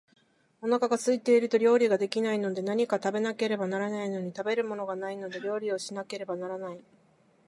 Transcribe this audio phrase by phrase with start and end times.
[0.63, 6.83] お腹が空いていると料理が出来ないので、何か食べなければならないのに、食べるものがないので料理をしなければならない